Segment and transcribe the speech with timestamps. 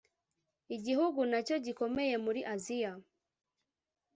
[0.75, 2.91] igihugu nacyo gikomeye muri Aziya